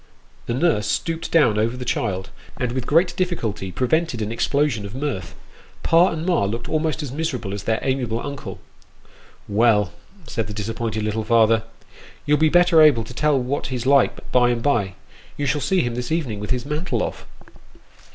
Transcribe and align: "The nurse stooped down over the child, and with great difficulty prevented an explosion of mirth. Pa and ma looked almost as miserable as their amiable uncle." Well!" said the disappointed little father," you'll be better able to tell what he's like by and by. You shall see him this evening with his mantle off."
"The 0.47 0.55
nurse 0.55 0.87
stooped 0.87 1.29
down 1.31 1.59
over 1.59 1.77
the 1.77 1.85
child, 1.85 2.31
and 2.57 2.71
with 2.71 2.87
great 2.87 3.15
difficulty 3.15 3.71
prevented 3.71 4.19
an 4.23 4.31
explosion 4.31 4.83
of 4.83 4.95
mirth. 4.95 5.35
Pa 5.83 6.09
and 6.09 6.25
ma 6.25 6.43
looked 6.45 6.67
almost 6.67 7.03
as 7.03 7.11
miserable 7.11 7.53
as 7.53 7.65
their 7.65 7.77
amiable 7.83 8.19
uncle." 8.19 8.57
Well!" 9.61 9.93
said 10.25 10.47
the 10.47 10.55
disappointed 10.55 11.03
little 11.03 11.23
father," 11.23 11.65
you'll 12.25 12.39
be 12.39 12.49
better 12.49 12.81
able 12.81 13.03
to 13.03 13.13
tell 13.13 13.37
what 13.39 13.67
he's 13.67 13.85
like 13.85 14.31
by 14.31 14.49
and 14.49 14.63
by. 14.63 14.95
You 15.37 15.45
shall 15.45 15.61
see 15.61 15.81
him 15.81 15.93
this 15.93 16.11
evening 16.11 16.39
with 16.39 16.49
his 16.49 16.65
mantle 16.65 17.03
off." 17.03 17.27